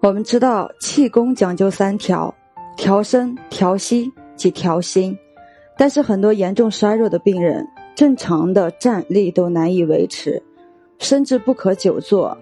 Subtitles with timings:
[0.00, 2.32] 我们知道气功讲究三调：
[2.76, 5.16] 调身、调息及调心。
[5.76, 10.40] 但是很多严重衰弱的病人，正常的站立都难以维持，
[11.00, 12.36] 甚至不可久坐，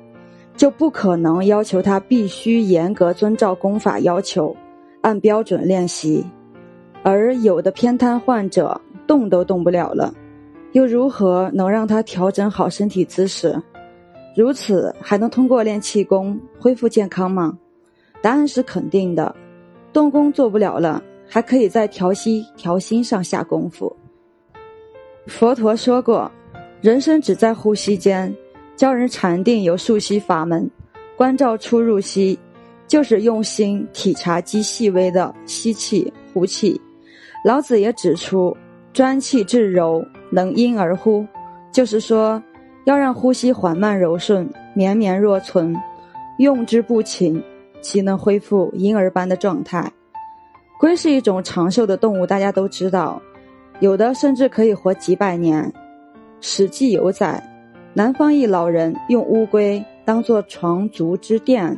[0.54, 4.54] 就不可能要求他必须严格遵照功法要求，
[5.01, 6.23] 按标准练习。
[7.03, 10.13] 而有的偏瘫患者动都动不了了，
[10.73, 13.59] 又如何能让他调整好身体姿势？
[14.37, 17.56] 如此还能通过练气功恢复健康吗？
[18.20, 19.34] 答案是肯定的。
[19.94, 23.96] 动功做不了了，还可以在调息、调心上下功夫。
[25.27, 26.30] 佛陀说过，
[26.82, 28.32] 人生只在呼吸间，
[28.77, 30.70] 教人禅定有数息法门，
[31.16, 32.38] 关照出入息，
[32.86, 36.78] 就是用心体察极细微的吸气、呼气。
[37.42, 38.55] 老子也指出，
[38.92, 41.27] 专气致柔，能因而呼，
[41.72, 42.42] 就是说。
[42.86, 45.77] 要让呼吸缓慢柔顺、绵绵若存，
[46.38, 47.42] 用之不勤，
[47.80, 49.92] 其能恢复婴儿般的状态。
[50.78, 53.20] 龟是一种长寿的动物，大家都知道，
[53.80, 55.64] 有的甚至可以活几百年。
[56.41, 57.42] 《史记》有载，
[57.92, 61.77] 南方一老人用乌龟当做床足之垫，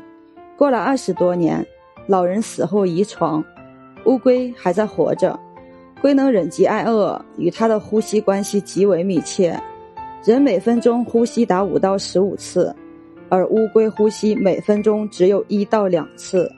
[0.59, 1.67] 过了二十多年，
[2.07, 3.43] 老人死后遗床，
[4.05, 5.41] 乌龟还在活着，
[6.03, 9.59] 龟能忍饥挨饿，与它的呼吸关系极为密切。
[10.25, 12.75] 人每分钟呼吸达五到十五次，
[13.29, 16.51] 而乌龟呼吸每分钟只有一到两次。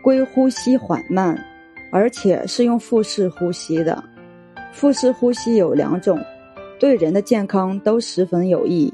[0.00, 1.36] 龟呼吸缓慢，
[1.90, 4.02] 而且是用腹式呼吸的。
[4.72, 6.18] 腹式呼吸有两种，
[6.78, 8.92] 对人的健康都十分有益。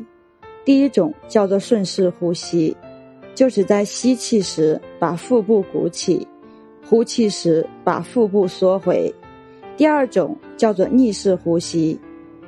[0.64, 2.74] 第一种叫做顺势呼吸，
[3.34, 6.27] 就是在吸气时把腹部鼓起，
[6.86, 9.14] 呼气时把腹部缩回。
[9.77, 12.00] 第二种叫做逆式呼吸，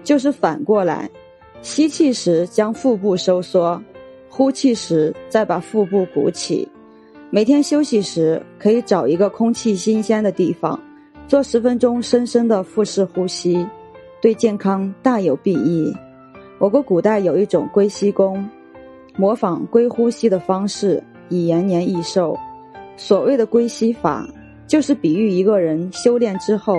[0.03, 1.09] 就是反过来。
[1.67, 3.83] 吸气时将腹部收缩，
[4.29, 6.67] 呼气时再把腹部鼓起。
[7.29, 10.81] 每天休息时可以找一个空气新鲜的地方，
[11.27, 13.67] 做十分钟深深的腹式呼吸，
[14.23, 15.93] 对健康大有裨益。
[16.61, 18.49] 我国古代有一种龟息功，
[19.17, 22.39] 模仿龟呼吸的方式以延年益寿。
[22.97, 24.25] 所谓的龟息法，
[24.69, 26.77] 就是比喻一个人修炼之后，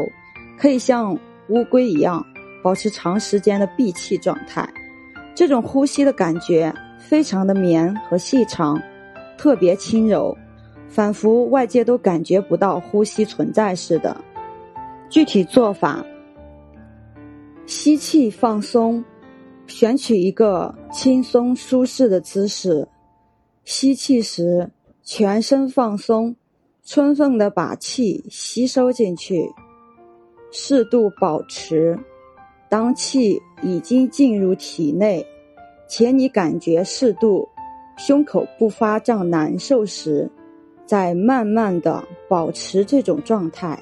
[0.58, 1.14] 可以像
[1.50, 2.26] 乌龟一样。
[2.64, 4.68] 保持长时间的闭气状态，
[5.38, 8.82] 这种呼吸的感觉非常的绵和细长，
[9.38, 10.36] 特别轻柔，
[10.90, 14.18] 仿佛外界都感觉不到呼吸存在似的。
[15.12, 16.04] 具体做法：
[17.68, 19.06] 吸气放松，
[19.68, 22.88] 选取一个轻松舒适的姿势，
[23.64, 24.72] 吸气时
[25.04, 26.36] 全身放松，
[26.84, 29.48] 充分的把气吸收进去，
[30.52, 31.96] 适度保持。
[32.70, 35.26] 当气已经进入体内，
[35.88, 37.48] 且你感觉适度，
[37.98, 40.30] 胸口不发胀难受时，
[40.86, 43.80] 再慢慢的保持这种状态，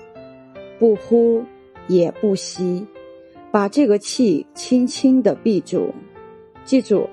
[0.78, 1.44] 不呼
[1.88, 2.86] 也不吸，
[3.52, 5.94] 把这个气轻轻的闭住。
[6.64, 7.10] 记住，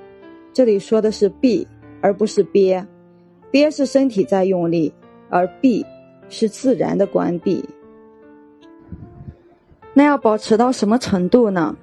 [0.53, 1.66] 这里说的是闭，
[2.00, 2.87] 而不是憋。
[3.50, 4.93] 憋是身体在用力，
[5.28, 5.84] 而闭
[6.28, 7.62] 是自然的关闭。
[9.95, 11.77] 那要保持到什么程度呢？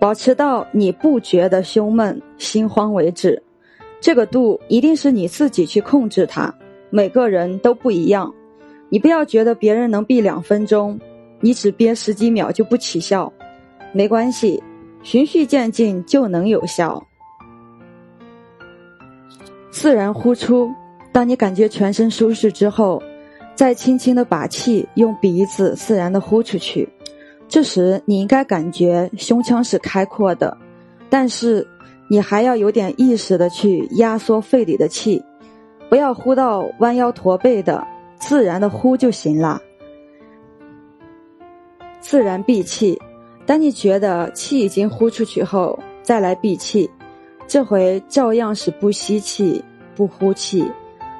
[0.00, 3.42] 保持到你不觉得胸闷、心慌为止。
[4.00, 6.54] 这个度一定是你自己去控制它。
[6.88, 8.32] 每个人都不一样，
[8.88, 10.98] 你不要觉得别人能闭两分钟，
[11.40, 13.32] 你只憋十几秒就不起效。
[13.92, 14.62] 没关系，
[15.02, 17.06] 循序渐进就能有效。
[19.70, 20.72] 自然呼出，
[21.12, 23.02] 当你感觉全身舒适之后，
[23.54, 26.88] 再轻轻的把气用鼻子自然的呼出去。
[27.50, 30.56] 这时你应该感觉胸腔是开阔的，
[31.10, 31.66] 但是
[32.08, 35.20] 你还要有点意识的去压缩肺里的气，
[35.88, 37.84] 不要呼到弯腰驼背的，
[38.20, 39.60] 自然的呼就行了。
[42.00, 42.96] 自然闭气，
[43.44, 46.88] 当你觉得气已经呼出去后，再来闭气，
[47.48, 49.62] 这回照样是不吸气
[49.96, 50.64] 不呼气，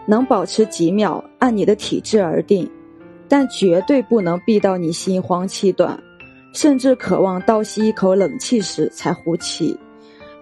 [0.06, 2.70] 能保持几秒按你的体质而定，
[3.28, 6.00] 但绝对不能闭到你心慌气短。
[6.52, 9.78] 甚至渴望倒吸一口冷气时才呼气，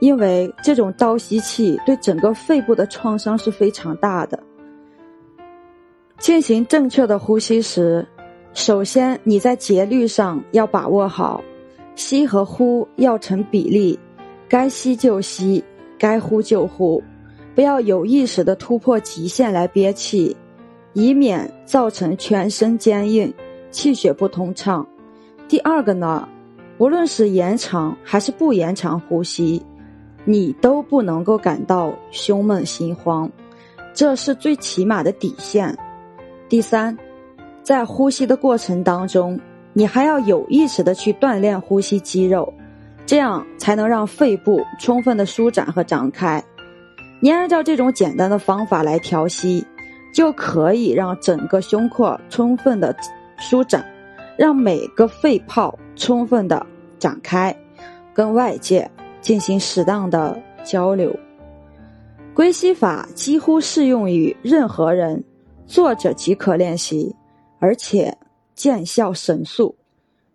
[0.01, 4.39] 因为这种倒吸气对整个肺部的创伤是非常大的。
[6.19, 8.07] 进行正确的呼吸时，
[8.53, 11.43] 首先你在节律上要把握好，
[11.95, 13.99] 吸和呼要成比例，
[14.49, 15.63] 该吸就吸，
[15.99, 17.03] 该呼就呼，
[17.55, 20.37] 不要有意识的突破极限来憋气，
[20.93, 23.33] 以免造成全身坚硬，
[23.71, 24.85] 气血不通畅。
[25.49, 26.29] 第二个呢，
[26.77, 29.65] 无论是延长还是不延长呼吸，
[30.27, 33.31] 你都不能够感到胸闷心慌。
[33.95, 35.77] 这是最起码的底线。
[36.49, 36.97] 第三，
[37.63, 39.41] 在呼吸的过程当中，
[39.73, 42.53] 你还要有意识的去锻炼呼吸肌肉，
[43.07, 46.43] 这样才能让肺部充分的舒展和张开。
[47.21, 49.67] 你按照这种简单的方法来调息，
[50.15, 52.95] 就可以让整个胸廓充分的
[53.39, 53.85] 舒展，
[54.39, 56.65] 让每个肺泡充分的
[56.99, 57.55] 展开，
[58.15, 58.91] 跟外界
[59.21, 61.15] 进行适当的交流。
[62.33, 65.23] 归息法几乎适用于任何人。
[65.67, 67.15] 坐着即可练习，
[67.59, 68.17] 而且
[68.55, 69.77] 见效神速，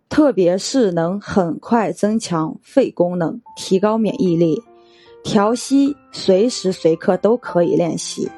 [0.08, 4.62] 特别是能很快增强肺功能、提高免疫力。
[5.24, 8.30] 调息随时随刻都可以练习，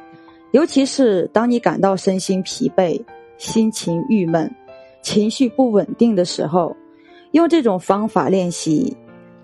[0.53, 2.99] 尤其是当你感到身心疲惫、
[3.37, 4.51] 心情郁闷、
[5.06, 6.76] 情绪不稳定的时候，
[7.31, 8.93] 用这种方法练习，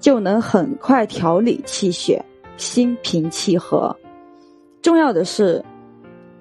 [0.01, 2.21] 就能很快调理气血，
[2.57, 3.97] 心平气和。
[4.83, 5.65] 重要的是。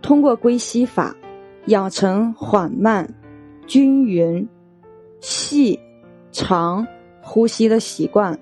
[0.01, 1.15] 通过归息法，
[1.67, 3.07] 养成缓慢、
[3.67, 4.49] 均匀、
[5.19, 5.79] 细、
[6.31, 6.87] 长
[7.21, 8.35] 呼吸的习惯，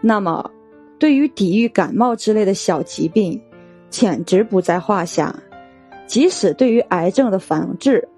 [0.00, 0.48] 那么
[0.96, 3.42] 对于抵御感冒之类的小疾病，
[3.88, 5.34] 简直不在话下。
[6.06, 8.08] 即使对于癌症的防治，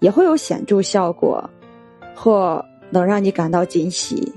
[0.00, 1.48] 也会有显著效果，
[2.14, 4.32] 或能让你感到惊喜。